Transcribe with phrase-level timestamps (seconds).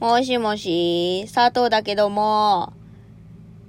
[0.00, 2.72] もしもし、佐藤だけども、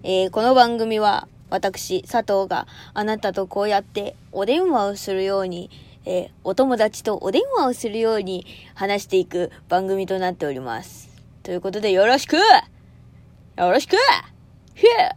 [0.01, 5.69] えー、この番組は私、佐藤があなたとこうやってお電話をするように、
[6.05, 8.45] えー、お友達とお電話をするように
[8.75, 11.09] 話していく番組となっております。
[11.43, 12.41] ということでよろしくよ
[13.57, 13.97] ろしく
[14.73, 15.11] ひえ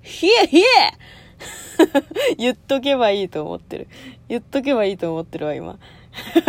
[0.00, 0.64] ひえひえ
[2.38, 3.88] 言っとけばいいと思ってる。
[4.30, 5.78] 言っとけばいいと思ってるわ、今。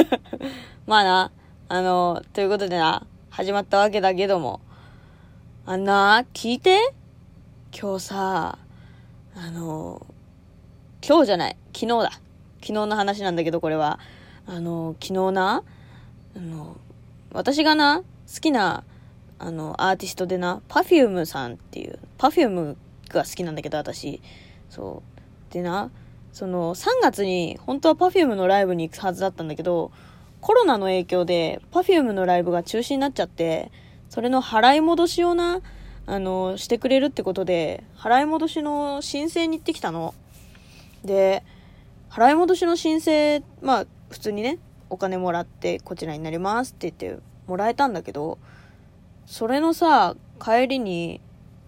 [0.87, 1.31] まあな、
[1.73, 4.59] あの、ということでな、始まったわけだけども、
[5.65, 6.93] あんな、聞いて？
[7.71, 8.57] 今日さ、
[9.33, 10.05] あの、
[11.01, 12.11] 今日じゃない、昨日だ。
[12.59, 13.99] 昨日の話なんだけど、これは。
[14.47, 15.63] あの、昨日な、
[16.35, 16.75] あの、
[17.31, 18.05] 私がな、好
[18.41, 18.83] きな、
[19.39, 22.75] あの、アーティストでな、Perfume さんっていう、Perfume
[23.07, 24.21] が好きなんだけど、私。
[24.69, 25.01] そ
[25.49, 25.53] う。
[25.53, 25.89] でな、
[26.33, 29.93] その、3月に、本当は Perfume のライブに行くはずだったんだけど、
[30.41, 33.71] コロナの影響で Perfume のライブが中止になっちゃって、
[34.09, 35.61] それの払い戻しをな、
[36.07, 40.15] あの、してくれるってことで、払い戻しの申請に行ってきたの。
[41.05, 41.43] で、
[42.09, 44.57] 払い戻しの申請、まあ、普通にね、
[44.89, 48.39] お金もらって、こちらになりますって言って、もらえたんだけど、
[49.25, 51.21] それのさ、帰りに、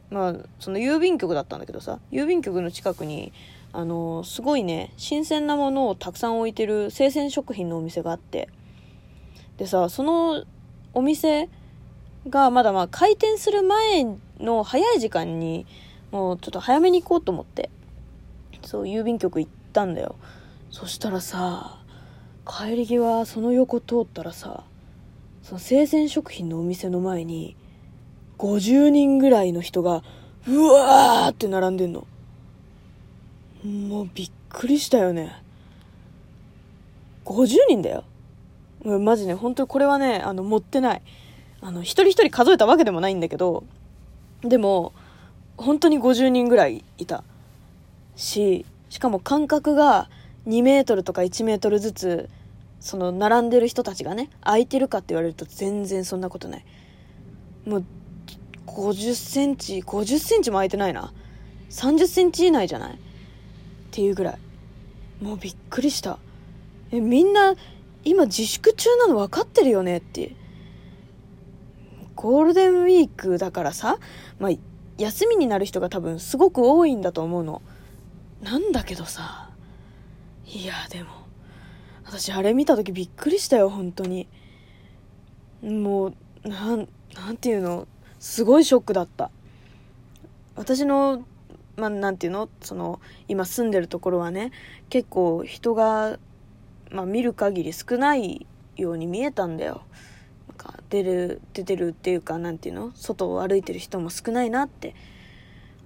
[0.10, 3.34] まあ、その郵便局だったんだけどさ、郵便局の近くに、
[3.72, 8.50] あの、すごいね、新鮮なものをたくさん置いてる生鮮食品のお店があって、
[9.58, 10.44] でさ、その
[10.94, 11.50] お店
[12.30, 14.06] がまだまあ開店する前
[14.40, 15.66] の早い時間に、
[16.12, 17.70] もうちょっと早めに行こうと思って、
[18.64, 20.16] そう、郵便局行ったんだよ。
[20.72, 21.80] そしたらさ、
[22.48, 24.64] 帰り際、その横通ったらさ、
[25.44, 27.56] その生鮮食品のお店の前に、
[28.38, 30.04] 50人ぐらいの人が、
[30.48, 32.08] うわーって並んでんの。
[33.64, 35.32] もうびっくりしたよね。
[37.26, 38.04] 50人だよ。
[38.84, 41.02] マジね、本当にこれはね、あの、持ってない。
[41.62, 43.64] あの、一人一人数えたわけでもないんだけど、
[44.42, 44.94] でも、
[45.58, 47.24] 本当に50人ぐらいいた。
[48.16, 50.10] し、しかも間隔が
[50.48, 52.30] 2メートルとか1メートルずつ、
[52.82, 56.66] その、並んでる人たちがね、空いてるかって言われると全然そんなことない。
[57.66, 57.86] もう、
[58.68, 61.14] 50センチ、50センチも空いてないな。
[61.70, 62.94] 30センチ以内じゃない？
[62.94, 62.98] っ
[63.92, 64.38] ていうぐらい。
[65.24, 66.20] もうびっくりした。
[66.92, 67.56] え、みんな
[68.04, 70.36] 今自粛中なの分かってるよねって。
[72.16, 73.98] ゴールデンウィークだからさ、
[74.40, 74.52] まあ、
[74.98, 77.62] 休みになる人が多分すごく多いんだと思うの。
[78.42, 79.50] なんだけどさ、
[80.46, 81.10] いや、でも、
[82.06, 84.28] 私あれ見た時びっくりしたよ、本当に。
[85.62, 86.16] もう、
[86.48, 87.88] なん、なんていうの、
[88.20, 89.32] すごいショックだった。
[90.56, 91.26] 私の、
[91.76, 92.48] まあ、なんていうの？
[92.62, 94.52] その、今住んでるところはね、
[94.90, 96.20] 結構人が
[96.94, 98.46] まあ、見る限り少ない
[98.78, 99.82] ように見えたんだよ。
[100.48, 102.92] なんか出る、出てるっていうか、なんていうの？
[102.94, 104.96] 外を歩いてる人も少ないなって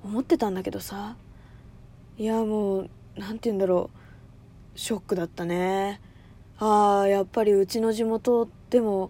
[0.03, 1.15] 思ってたんだけどさ。
[2.17, 3.89] いや、もう、なんて言うんだろ
[4.75, 4.79] う。
[4.79, 6.01] ショックだったね。
[6.59, 9.09] ああ、やっぱりうちの地元でも、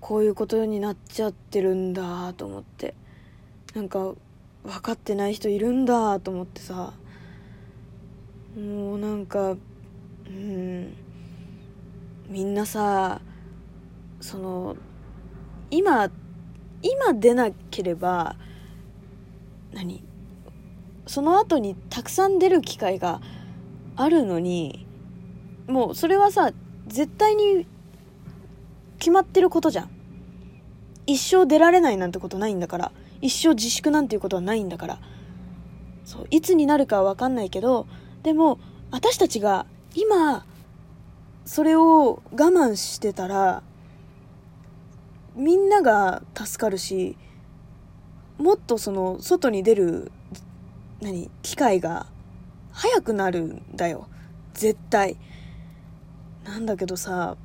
[0.00, 2.94] こういうことになっちゃってるんだと思って。
[3.74, 4.14] なんか、
[4.64, 6.92] 分かってない人いるんだと思ってさ。
[8.56, 9.56] もうなんか、
[10.26, 10.94] うん。
[12.28, 13.20] みんなさ
[14.20, 14.76] その
[15.70, 16.10] 今
[16.82, 18.36] 今出なければ
[19.72, 20.02] 何
[21.06, 23.20] その後にたくさん出る機会が
[23.96, 24.86] あるのに
[25.66, 26.52] もうそれはさ
[26.86, 27.66] 絶対に
[28.98, 29.90] 決まってることじゃん。
[31.06, 34.98] 一生出られないなんてことないんだから一生自粛なんていうことはないんだから。
[36.04, 37.86] そういつになるかは分かんないけど
[38.22, 38.58] でも
[38.90, 40.44] 私たちが今
[41.44, 43.62] それを我慢してたら
[45.34, 47.16] みんなが助かるし
[48.38, 50.12] もっとその外に出る
[51.00, 52.06] 何機会が
[52.72, 54.08] 早くなるんだよ。
[54.54, 55.16] 絶対。
[56.44, 57.36] なんだけどさ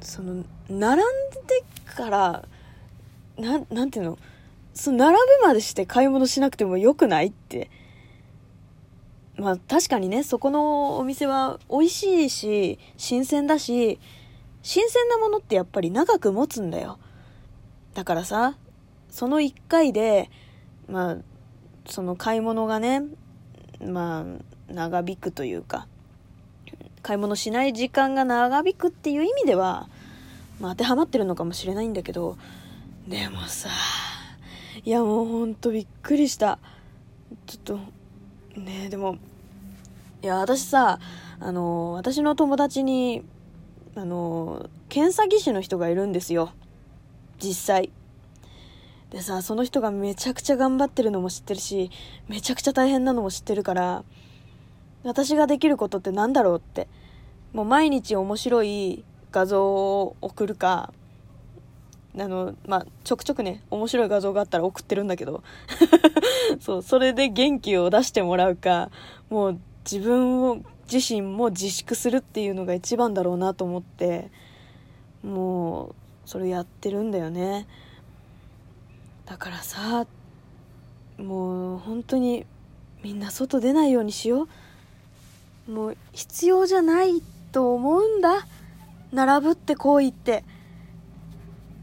[0.00, 1.04] その並ん
[1.46, 1.64] で
[1.96, 2.48] から
[3.36, 4.18] ななんていうの？
[4.74, 7.70] その並ぶまでして買い物しなくてもよくないって。
[9.36, 13.98] まあ確かにね、そこのお店は美味しいし、新鮮だし、
[14.62, 16.98] 新鮮なものってやっぱり長く持つんだよ。
[17.94, 18.56] だからさ、
[19.08, 20.30] その1回で、
[20.88, 21.16] まあ、
[21.86, 23.02] その買い物がね、
[23.84, 25.86] まあ、長引くというか、
[27.02, 29.88] 買い物しない時間が長引くっていう意味では、
[30.60, 32.38] まあ当てはまってるのかもしれないんだけど、
[33.06, 33.68] でもさ、
[34.84, 36.58] いやもうほんとびっくりした。
[37.46, 37.80] ちょっと、
[38.56, 39.16] ねでも
[40.22, 40.98] いや私さ
[41.40, 43.22] あの私の友達に
[43.94, 46.52] あの検査技師の人がいるんですよ
[47.38, 47.90] 実際。
[49.10, 51.90] でさ、その人がめちゃくちゃ頑張ってるのも知ってるし、
[52.28, 54.04] めちゃくちゃ大変なのも知ってるから、
[55.04, 56.88] 私ができることって何だろうって。
[57.52, 60.92] もう毎日面白い画像を送るか、
[62.16, 65.42] あの、まあ、ちょくちょくね、面白い画像があったら送ってるんだけど、
[66.60, 68.90] そう、それで元気を出してもらうか、
[69.30, 70.58] もう自分を、
[70.92, 74.30] 自身も自粛するっていうのが一番だろうなと思って、
[75.22, 75.94] もう、
[76.26, 77.66] それやってるんだよね。
[79.26, 80.06] だからさ、
[81.18, 82.44] もう本当に
[83.02, 84.46] みんな外出ないようにしよ
[85.68, 85.70] う。
[85.70, 87.22] もう必要じゃない
[87.52, 88.46] と思うんだ。
[89.12, 90.44] 並ぶって行為って。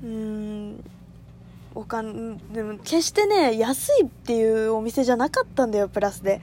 [0.03, 0.83] うーん、
[1.75, 6.41] おかん、でも決してね、安いっていうお店じゃなかったんだよ、プラスで。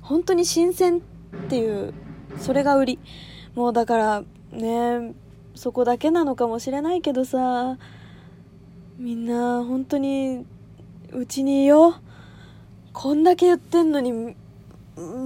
[0.00, 1.00] 本当に新鮮っ
[1.48, 1.92] ていう、
[2.38, 2.98] それが売り。
[3.54, 4.22] もうだから、
[4.52, 5.14] ね、
[5.54, 7.76] そこだけなのかもしれないけどさ、
[8.98, 10.46] みんな本当に
[11.12, 11.94] うちにいよう。
[12.92, 14.36] こんだけ言ってんのに、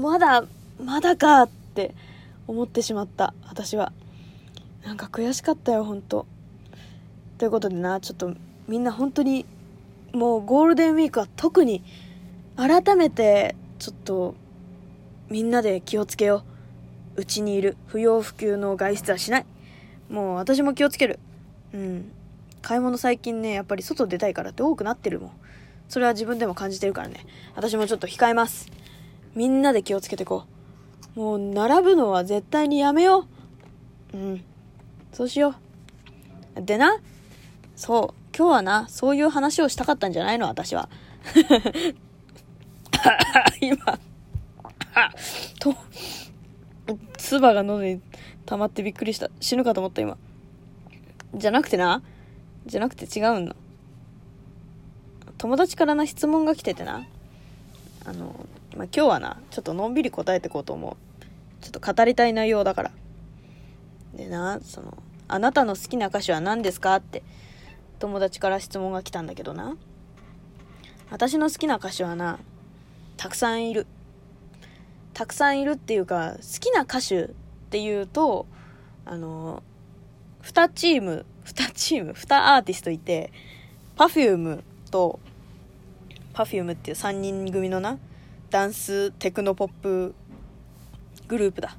[0.03, 0.45] まだ、
[0.83, 1.95] まだかって
[2.49, 3.93] 思ってしまった、私は。
[4.85, 6.27] なんか悔しかったよ、本当
[7.41, 8.35] ということでな、ちょっと
[8.69, 9.47] みんな本当に、
[10.13, 11.83] もうゴールデンウィークは特に、
[12.55, 14.35] 改めて、ちょっと、
[15.31, 16.45] みんなで気をつけよ
[17.17, 17.23] う。
[17.23, 17.79] うちにいる。
[17.87, 19.47] 不要不急の外出はしない。
[20.11, 21.19] もう私も気をつける。
[21.73, 22.13] うん。
[22.61, 25.31] 買い物最近ね、やっぱり外出たいからって多くなってるもん。
[25.89, 27.25] それは自分でも感じてるからね。
[27.57, 28.71] 私もちょっと控えます。
[29.35, 30.45] みんなで気をつけてこ
[31.17, 31.19] う。
[31.19, 33.27] もう、並ぶのは絶対にやめよ
[34.13, 34.17] う。
[34.19, 34.45] うん。
[35.15, 35.55] そうしよ
[36.57, 36.63] う。
[36.63, 37.01] でな、
[37.76, 40.88] そう、今日はな、そういう話をしたかったんじゃないの、私は。
[43.61, 43.99] 今、
[45.58, 45.75] と、
[47.17, 48.00] 唾が喉に
[48.46, 49.31] 溜まってびっくりした。
[49.40, 50.17] 死ぬかと思った、今。
[51.34, 52.02] じゃなくてな、
[52.67, 53.55] じゃなくて違うの。
[55.38, 57.06] 友達からな質問が来ててな。
[58.05, 58.46] あの、
[58.76, 60.96] まあ、今日はな、ちょっとのんびり答えてこうと思う。
[61.62, 62.90] ちょっと語りたい内容だから。
[64.14, 66.96] でな、その、あなたの好きな歌手は何ですか？
[66.96, 67.22] って
[68.00, 69.76] 友達から質問が来たんだけどな。
[71.11, 72.41] 私の好きな歌手はな、
[73.17, 73.87] たくさんいる。
[75.14, 77.31] たくさんいるっていうか、好きな歌手っ
[77.70, 78.47] ていうと、
[79.05, 79.62] あの、
[80.43, 83.32] 2チーム2チーム、2アーティストいて、
[83.97, 85.20] Perfume と、
[86.35, 87.99] Perfume っていう3人組のな、
[88.50, 90.14] ダンステクノポップ
[91.29, 91.76] グループだ。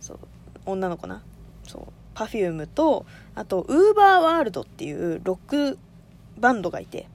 [0.00, 0.18] そう、
[0.66, 1.22] 女の子な。
[1.64, 5.78] そう、Perfume と、あと、UberWorld っていうロック
[6.38, 7.08] バンドがいて、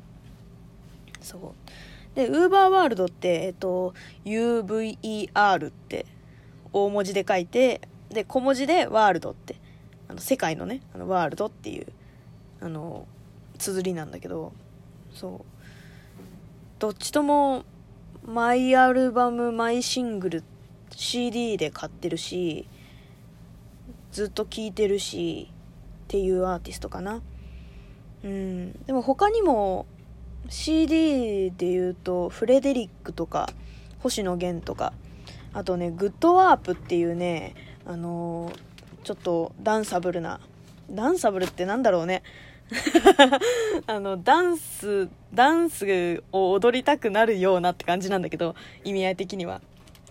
[1.21, 2.15] そう。
[2.15, 3.93] で、UberWorld って、えっと、
[4.25, 6.05] UVER って
[6.73, 9.55] 大文字で書いて、で、小文字でワールドって
[10.07, 11.87] あの世界のねあのワールドっていう
[12.61, 13.07] あの
[13.57, 14.53] 綴りなんだけど
[15.13, 15.45] そう
[16.79, 17.65] どっちとも
[18.25, 20.43] マイアルバムマイシングル
[20.91, 22.67] CD で買ってるし
[24.17, 25.51] ずっと聴いてるし
[26.05, 27.21] っていうアーティストかな
[28.23, 29.85] うんでも他にも
[30.49, 33.49] CD で言うとフレデリックとか
[33.99, 34.93] 星野源とか
[35.53, 37.55] あとねグッドワープっていうね
[37.85, 38.67] あのー
[39.07, 40.41] ちょっとダンサブルな、
[40.91, 42.23] ダンサブルってなんだろうね。
[43.87, 49.61] あの、ダンス、ダンスを踊りたくなるようなって感じなんだけど、意味合い的には。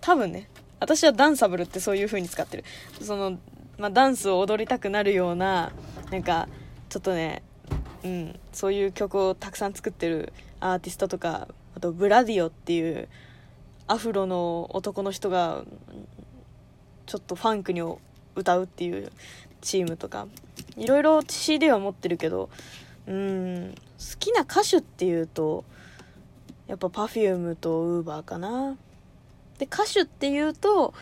[0.01, 0.49] 多分ね、
[0.81, 2.65] 私はダンサブルってそういう風に使ってる。
[3.03, 3.39] その、
[3.79, 5.73] まあ、ダンスを踊りたくなるような、
[6.11, 6.49] なんか、
[6.89, 7.43] ちょっとね、
[8.05, 13.09] うん、そういう曲をたくさん作ってるアーティストとか、あと、ブラディオっていう
[13.87, 15.65] アフロの男の人が、
[17.07, 17.83] ちょっとファンクに
[18.35, 19.11] 歌うっていう
[19.61, 20.27] チームとか
[20.77, 22.51] いろいろ CD は持ってるけど
[23.07, 25.65] うん好きな歌手っていうと
[26.67, 28.77] やっぱ Perfume と Uber かな。
[29.59, 30.93] で歌手っていうと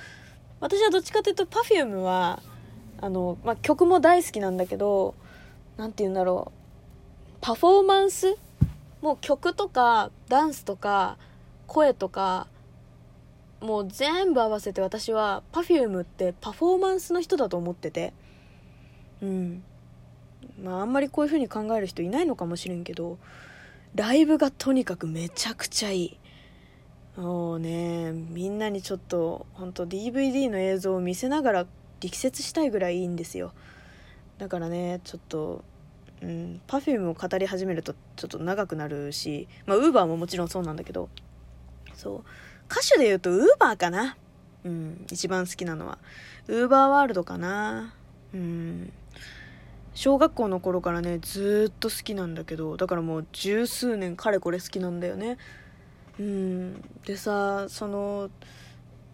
[0.61, 2.41] 私はどっちかというと Perfume は
[3.05, 5.15] あの、まあ、曲も大好きなんだけど
[5.77, 7.37] 何て言うんだろう。
[7.43, 8.35] パフォーマンス？
[9.03, 11.19] もう曲とかダンスとか
[11.67, 12.47] 声とか
[13.61, 18.15] もう全部合わせて私は Perfume ってパフォーマンスの人だと思ってて。
[19.21, 19.63] うん。
[20.63, 23.19] まああんまりこういう風に考える人いないのかもしれんけど
[23.95, 26.19] ライブがとにかくめちゃくちゃいい。
[27.19, 31.67] もうねみんなにちょっと本当 DVD の映像を見せながら
[32.05, 33.53] 力説したいぐらいいいんですよ
[34.39, 35.65] だからねちょっと
[36.23, 41.11] うん、Perfume を語り始めるとちょっと長くなるしまあ Uber ももちろんそうなんだけど
[41.93, 42.25] そう
[42.71, 44.17] 歌手で言うと、ウーバーかな。
[44.65, 45.99] うん、一番好きなのは。
[46.49, 47.95] ウーバーワールドかな。
[48.33, 48.93] うん。
[49.95, 55.39] 小学校の頃からねずっと好きなんだけどだからもう十数年かれこれ好きなんだよね
[56.19, 58.29] うんでさその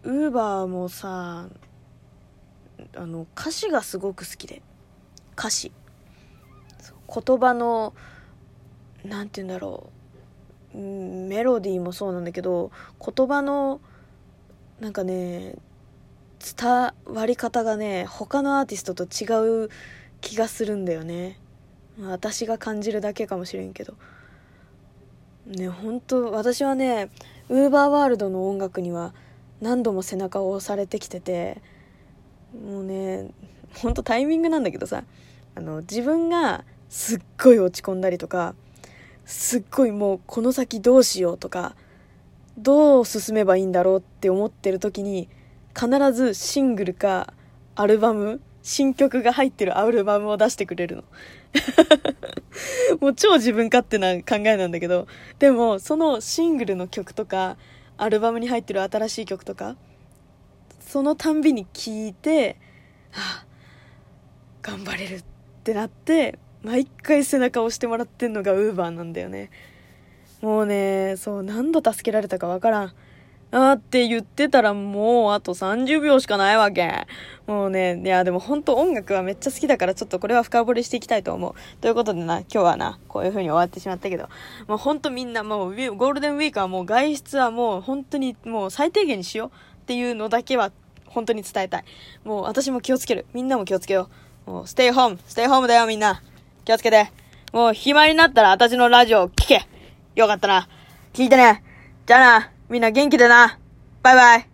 [0.04, 1.50] ウーバーもさ
[2.96, 4.62] あの歌詞がすごく好きで。
[5.38, 5.72] 歌詞。
[7.12, 7.94] 言葉の
[9.04, 9.90] なんて言うんだろ
[10.74, 10.78] う。
[10.78, 12.70] メロディーもそうなんだけど
[13.04, 13.80] 言葉の
[14.78, 15.56] なんかね
[16.38, 19.68] 伝わり方がね他のアーティストと違う
[20.20, 21.38] 気がするんだよね。
[22.00, 23.94] 私が感じるだけかもしれんけど。
[25.46, 27.10] ね本当私はね
[27.48, 29.12] ウーバーワールドの音楽には
[29.60, 31.60] 何度も背中を押されてきてて
[32.54, 33.30] もうね
[33.74, 35.04] ほんとタイミングなんだけどさ
[35.54, 38.54] あの自分がすっごい落ち込んだりとか
[39.24, 41.76] すっごいもうこの先どうしようとか
[42.58, 45.28] どう進めばいいんだろうって思ってる時に
[45.74, 47.32] 必ずシングルか
[47.76, 51.04] アルバム新曲が入ってるアルバムを出してくれるの。
[53.00, 55.06] もう超自分勝手な考えなんだけど
[55.38, 57.56] でもそのシングルの曲とか
[57.96, 59.76] アルバムに入ってる新しい曲とか
[60.90, 62.56] そのたんびに聴いて
[63.12, 63.46] はあ
[64.60, 65.24] 頑張れるっ
[65.62, 69.50] てなって毎回背中を押してもらってんのがウーバーなんだよね
[70.42, 72.92] もうねそう何度助けられたかわからん
[73.52, 77.06] あーって言ってたらもうあと30秒しかないわけ。
[77.48, 81.54] もうね、いやでも本当音楽はめっちゃ好きだからちょっとこれは深掘りしていきたいと思う。
[81.80, 84.28] ということでな、今日はな、こういう風に終わってしまったけど、
[84.68, 89.52] もう本当みんなもうゴールデンウィークはもう外出はもう本当にもう最低限にしようっ
[89.86, 90.70] ていうのだけは
[91.10, 91.84] 本当に伝えたい。
[92.24, 93.26] もう私も気をつける。
[93.34, 94.08] みんなも気をつけよ
[94.46, 94.50] う。
[94.50, 96.22] もうステイホーム、ステイホームだよみんな。
[96.64, 97.12] 気をつけて。
[97.52, 99.66] もう暇になったら私のラジオを聞け。
[100.14, 100.68] よかったな。
[101.12, 101.62] 聞いてね。
[102.06, 102.50] じゃあな。
[102.68, 103.58] みんな元気でな。
[104.02, 104.49] バイバイ。